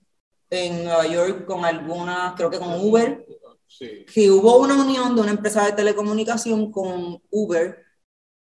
[0.51, 3.25] en Nueva York con alguna, creo que con Uber,
[3.67, 4.05] Sí.
[4.13, 7.83] que hubo una unión de una empresa de telecomunicación con Uber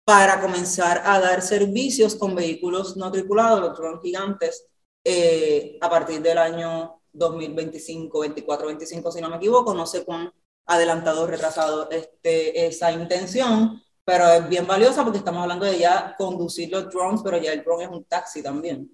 [0.05, 4.67] para comenzar a dar servicios con vehículos no tripulados, los drones gigantes,
[5.05, 10.33] eh, a partir del año 2025, 24, 25, si no me equivoco, no sé cuán
[10.67, 16.15] adelantado o retrasado este, esa intención, pero es bien valiosa porque estamos hablando de ya
[16.17, 18.91] conducir los drones, pero ya el drone es un taxi también,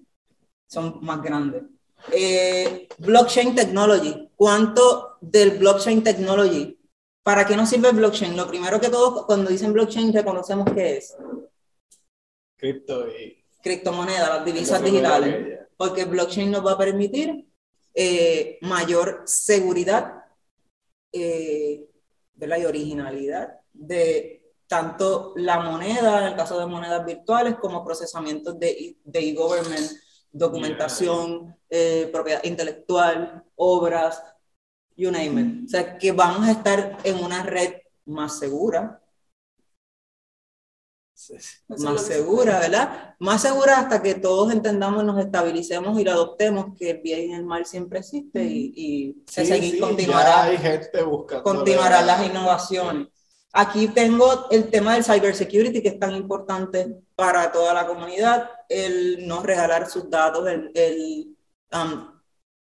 [0.67, 1.63] son más grandes.
[2.11, 4.29] Eh, blockchain technology.
[4.35, 6.79] ¿Cuánto del blockchain technology?
[7.23, 8.35] ¿Para qué nos sirve blockchain?
[8.35, 11.15] Lo primero que todos, cuando dicen blockchain, reconocemos que es
[12.59, 13.38] Cripto y.
[13.61, 15.35] criptomonedas, las divisas digitales.
[15.35, 17.45] que- Porque el blockchain nos va a permitir
[17.93, 20.23] eh, mayor seguridad
[21.11, 21.85] eh,
[22.41, 28.95] y originalidad de tanto la moneda, en el caso de monedas virtuales, como procesamientos de
[29.13, 29.89] e-government,
[30.31, 34.21] documentación, eh, propiedad intelectual, obras,
[34.95, 35.65] you name it.
[35.65, 37.73] O sea, que vamos a estar en una red
[38.05, 39.01] más segura,
[41.67, 43.15] más segura, ¿verdad?
[43.19, 47.33] Más segura hasta que todos entendamos, nos estabilicemos y lo adoptemos, que el bien y
[47.33, 53.07] el mal siempre existe y, y se seguir continuará, hay gente buscando continuarán las innovaciones.
[53.51, 59.27] Aquí tengo el tema del cybersecurity, que es tan importante para toda la comunidad, el
[59.27, 61.35] no regalar sus datos, el, el
[61.73, 62.11] um,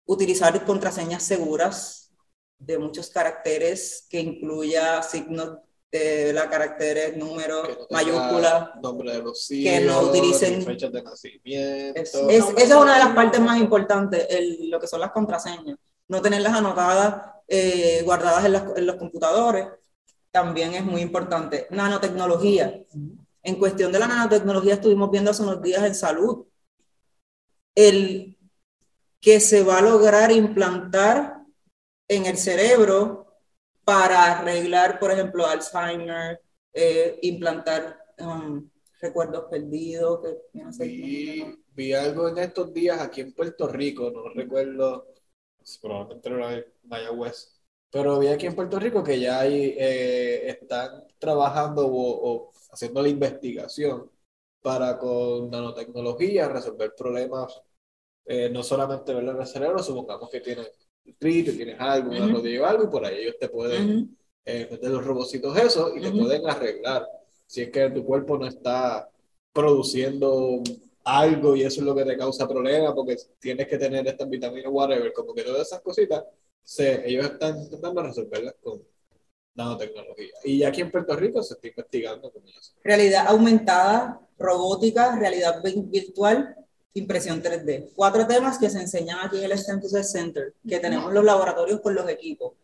[0.07, 2.11] utilizar contraseñas seguras
[2.59, 5.59] de muchos caracteres que incluya signos
[5.91, 12.01] de la caracteres, números, mayúsculas, nombre de los que no utilicen fechas de nacimiento.
[12.01, 15.79] Es, esa es una de las partes más importantes, el, lo que son las contraseñas.
[16.09, 19.67] No tenerlas anotadas, eh, guardadas en, las, en, los computadores,
[20.31, 21.67] también es muy importante.
[21.71, 22.83] Nanotecnología.
[23.43, 26.47] En cuestión de la nanotecnología estuvimos viendo hace unos días en salud.
[27.75, 28.37] El
[29.21, 31.39] que se va a lograr implantar
[32.09, 33.28] en el cerebro
[33.89, 36.43] para arreglar, por ejemplo, Alzheimer,
[36.75, 38.69] eh, implantar um,
[39.01, 40.21] recuerdos perdidos.
[40.21, 45.07] Que, no sé, vi, vi, algo en estos días aquí en Puerto Rico, no recuerdo,
[45.81, 51.07] probablemente era en Mayagüez, pero vi aquí en Puerto Rico que ya hay, eh, están
[51.19, 54.11] trabajando o, o, haciendo la investigación
[54.61, 57.59] para con nanotecnología resolver problemas,
[58.27, 60.67] eh, no solamente ver en el cerebro, supongamos que tienen
[61.15, 64.91] triste, tienes algo, una rodilla o algo, y por ahí ellos te pueden eh, meter
[64.91, 67.07] los robocitos eso y te pueden arreglar.
[67.47, 69.09] Si es que tu cuerpo no está
[69.53, 70.63] produciendo
[71.05, 74.71] algo y eso es lo que te causa problemas porque tienes que tener estas vitaminas,
[74.73, 76.25] whatever, como que todas esas cositas,
[76.63, 78.83] se, ellos están intentando resolverlas con
[79.55, 80.33] nanotecnología.
[80.45, 82.75] Y aquí en Puerto Rico se está investigando con eso.
[82.85, 86.55] Realidad aumentada, robótica, realidad virtual,
[86.95, 87.93] impresión 3D.
[87.95, 91.95] Cuatro temas que se enseñan aquí en el STEM Center, que tenemos los laboratorios con
[91.95, 92.55] los equipos.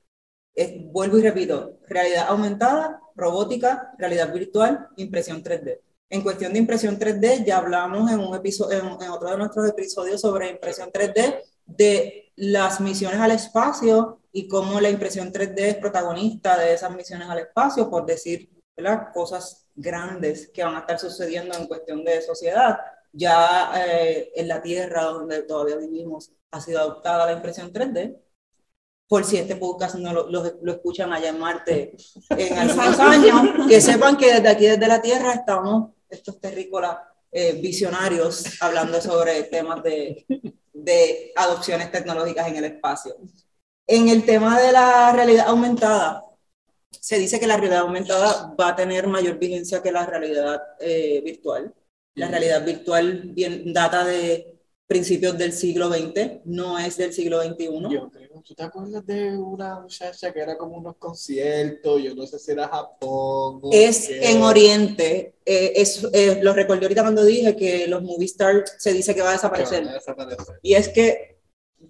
[0.93, 5.81] vuelvo y repito, realidad aumentada, robótica, realidad virtual, impresión 3D.
[6.11, 10.21] En cuestión de impresión 3D, ya hablamos en, un episodio, en, otro de nuestros episodios
[10.21, 16.59] sobre impresión 3D, de las misiones al espacio y cómo la impresión 3D es protagonista
[16.59, 19.09] de esas misiones al espacio, por decir ¿verdad?
[19.13, 22.79] cosas grandes que van a estar sucediendo en cuestión de sociedad
[23.15, 28.17] ya eh, en la Tierra donde todavía vivimos ha sido adoptada la impresión 3D.
[29.07, 31.97] Por si este podcast no lo, lo, escuchan allá en Marte
[32.31, 36.99] en algunos años, que sepan que desde aquí, desde la Tierra, estamos estos terrícolas
[37.31, 40.25] eh, visionarios hablando sobre temas de,
[40.73, 43.17] de adopciones tecnológicas en el espacio.
[43.87, 46.25] En el tema de la realidad aumentada,
[46.91, 51.21] se dice que la realidad aumentada va a tener mayor vigencia que la realidad eh,
[51.23, 51.75] virtual
[52.15, 54.55] la realidad virtual bien, data de
[54.87, 57.65] principios del siglo XX, no es del siglo XXI.
[57.91, 62.03] Yo creo, ¿tú te acuerdas de una muchacha que era como unos conciertos?
[62.03, 63.61] Yo no sé si era Japón.
[63.73, 65.37] Es en Oriente.
[65.45, 69.23] Eh, es, eh, lo recordé ahorita cuando dije que los movie stars se dice que
[69.23, 69.87] va a desaparecer.
[69.87, 70.59] Va a desaparecer.
[70.63, 71.41] Y es que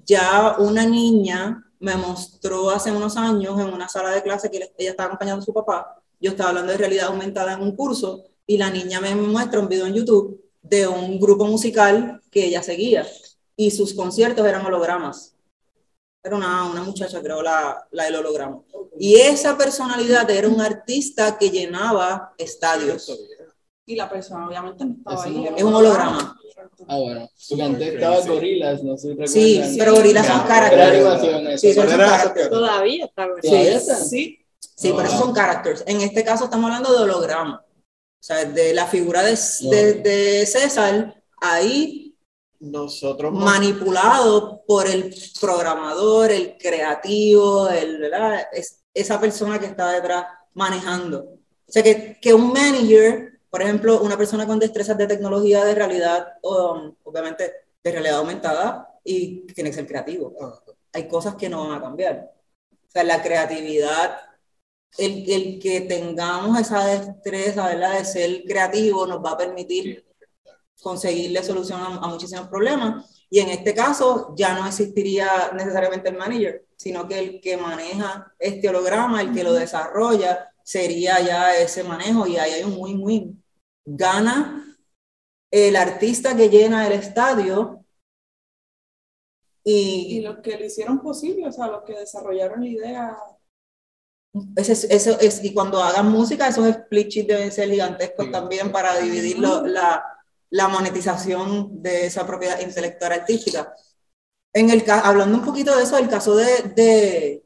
[0.05, 4.91] ya una niña me mostró hace unos años en una sala de clase que ella
[4.91, 6.01] estaba acompañando a su papá.
[6.21, 9.69] Yo estaba hablando de realidad aumentada en un curso y la niña me muestra un
[9.69, 13.07] video en YouTube de un grupo musical que ella seguía
[13.57, 15.35] y sus conciertos eran hologramas.
[16.23, 18.63] Era una, una muchacha, creo, la, la del holograma.
[18.99, 23.13] Y esa personalidad era un artista que llenaba estadios.
[23.85, 25.47] Y la persona obviamente no estaba ahí.
[25.55, 26.41] Es un holograma.
[26.89, 27.29] Ah, bueno.
[27.49, 31.61] Porque antes estaba Gorilas, no sé si Sí, pero Gorilas son characters.
[31.61, 31.75] Sí.
[32.49, 34.41] Todavía está Sí, sí.
[34.77, 35.85] Sí, pero son characters.
[35.87, 37.64] En este caso estamos hablando de holograma.
[38.25, 42.17] O sea, de la figura de, de, de César, ahí
[42.59, 48.11] nosotros manipulado por el programador, el creativo, el,
[48.95, 51.19] esa persona que está detrás manejando.
[51.69, 55.75] O sea, que, que un manager, por ejemplo, una persona con destrezas de tecnología de
[55.75, 57.53] realidad, um, obviamente
[57.83, 60.35] de realidad aumentada, y tiene que ser creativo.
[60.95, 62.33] Hay cosas que no van a cambiar.
[62.73, 64.17] O sea, la creatividad
[64.99, 67.99] el, el, que tengamos esa destreza, ¿verdad?
[67.99, 70.05] De ser creativo nos va a permitir
[70.83, 73.11] conseguirle solución a, muchísimos problemas.
[73.31, 78.33] Y en este caso ya no existiría necesariamente el manager, sino que el que maneja
[78.39, 82.95] este holograma, el que lo desarrolla, sería ya ese manejo y ahí hay un muy,
[82.95, 83.37] muy
[83.87, 84.65] Gana
[85.51, 87.85] el artista que llena el estadio
[89.63, 93.17] Y, los que lo hicieron posible, o sea, los que desarrollaron la idea.
[94.57, 99.39] Eso, es, y cuando hagan música, esos split sheets deben ser gigantescos también para dividir
[99.39, 100.05] la,
[100.51, 103.73] la monetización de esa propiedad intelectual artística.
[104.53, 107.45] En el, hablando un poquito de eso, el caso de, de,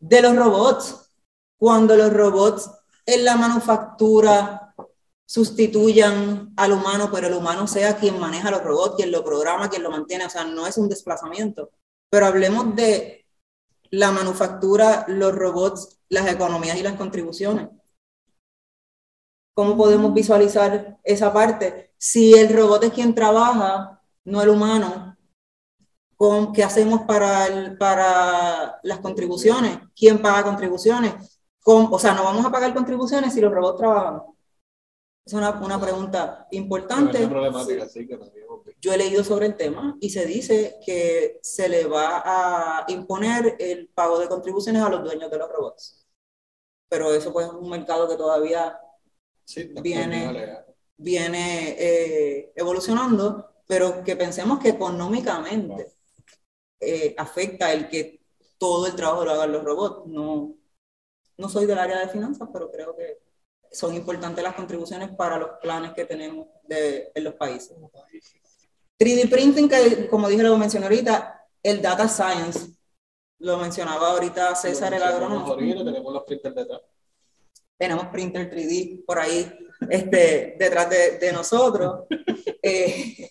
[0.00, 1.10] de los robots,
[1.58, 2.70] cuando los robots
[3.06, 4.74] en la manufactura
[5.26, 9.82] sustituyan al humano, pero el humano sea quien maneja los robots, quien lo programa, quien
[9.82, 11.70] lo mantiene, o sea, no es un desplazamiento.
[12.10, 13.17] Pero hablemos de
[13.90, 17.68] la manufactura, los robots, las economías y las contribuciones.
[19.54, 21.92] ¿Cómo podemos visualizar esa parte?
[21.98, 25.16] Si el robot es quien trabaja, no el humano,
[26.54, 29.78] ¿qué hacemos para, para las contribuciones?
[29.96, 31.14] ¿Quién paga contribuciones?
[31.70, 34.22] o sea, no vamos a pagar contribuciones si los robots trabajan.
[35.28, 37.28] Es una, una pregunta importante.
[38.80, 43.54] Yo he leído sobre el tema y se dice que se le va a imponer
[43.58, 46.06] el pago de contribuciones a los dueños de los robots.
[46.88, 48.80] Pero eso pues es un mercado que todavía
[49.82, 50.64] viene,
[50.96, 55.92] viene eh, evolucionando, pero que pensemos que económicamente
[56.80, 58.22] eh, afecta el que
[58.56, 60.06] todo el trabajo lo hagan los robots.
[60.06, 60.54] No,
[61.36, 63.27] no soy del área de finanzas, pero creo que
[63.72, 67.76] son importantes las contribuciones para los planes que tenemos de, en los países.
[68.98, 72.70] 3D printing, que como dije, lo mencioné ahorita, el data science,
[73.38, 75.56] lo mencionaba ahorita César, el agrónomo.
[75.56, 76.80] Tenemos los printers detrás.
[77.76, 79.50] Tenemos printer 3D por ahí
[79.88, 82.04] este, detrás de, de nosotros.
[82.60, 83.30] Eh,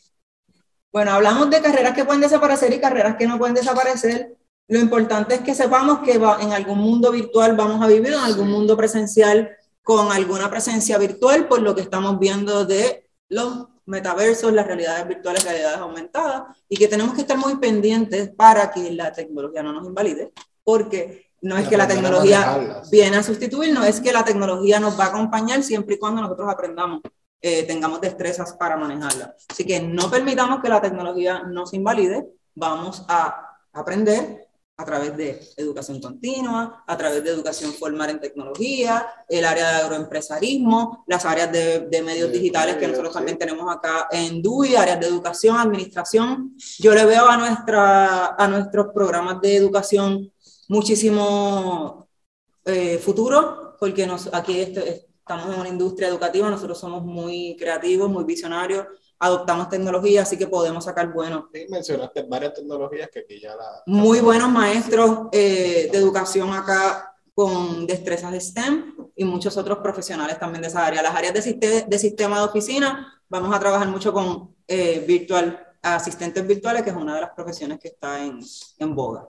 [0.90, 4.38] bueno, hablamos de carreras que pueden desaparecer y carreras que no pueden desaparecer.
[4.70, 8.20] Lo importante es que sepamos que va, en algún mundo virtual vamos a vivir, en
[8.20, 9.56] algún mundo presencial
[9.88, 15.46] con alguna presencia virtual, por lo que estamos viendo de los metaversos, las realidades virtuales,
[15.46, 19.88] realidades aumentadas, y que tenemos que estar muy pendientes para que la tecnología no nos
[19.88, 25.00] invalide, porque no es que la tecnología viene a sustituirnos, es que la tecnología nos
[25.00, 27.00] va a acompañar siempre y cuando nosotros aprendamos,
[27.40, 29.36] eh, tengamos destrezas para manejarla.
[29.50, 34.47] Así que no permitamos que la tecnología nos invalide, vamos a aprender
[34.80, 39.76] a través de educación continua, a través de educación formal en tecnología, el área de
[39.78, 45.00] agroempresarismo, las áreas de, de medios digitales que nosotros también tenemos acá en DUI, áreas
[45.00, 46.56] de educación, administración.
[46.78, 50.32] Yo le veo a, nuestra, a nuestros programas de educación
[50.68, 52.08] muchísimo
[52.64, 58.26] eh, futuro, porque nos, aquí estamos en una industria educativa, nosotros somos muy creativos, muy
[58.26, 58.86] visionarios,
[59.20, 61.46] adoptamos tecnología, así que podemos sacar buenos.
[61.54, 63.84] Sí, mencionaste varias tecnologías que aquí ya la...
[63.86, 70.40] Muy buenos maestros eh, de educación acá con destrezas de STEM y muchos otros profesionales
[70.40, 71.02] también de esa área.
[71.02, 76.46] Las áreas de, de sistema de oficina, vamos a trabajar mucho con eh, virtual, asistentes
[76.46, 78.40] virtuales, que es una de las profesiones que está en,
[78.80, 79.28] en boga.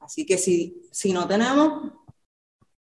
[0.00, 1.92] Así que si, si no tenemos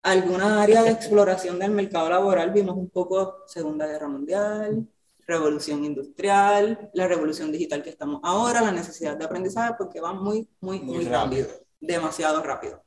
[0.03, 4.87] alguna área de exploración del mercado laboral, vimos un poco Segunda Guerra Mundial,
[5.33, 10.49] revolución industrial, la revolución digital que estamos ahora, la necesidad de aprendizaje, porque va muy,
[10.61, 11.49] muy, muy, rápido.
[11.80, 12.83] demasiado rápido.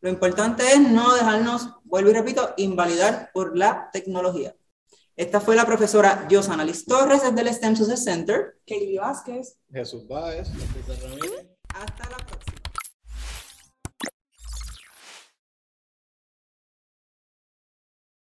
[0.00, 4.54] Lo importante es no dejarnos, vuelvo y repito, invalidar por la tecnología.
[5.14, 8.56] Esta fue la profesora Josana Liz Torres desde el STEM Success Center.
[8.66, 9.58] Katie Vázquez.
[9.70, 10.48] Jesús Báez.
[11.02, 11.46] Ramírez.